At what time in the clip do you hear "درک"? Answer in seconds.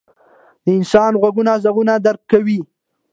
2.05-2.21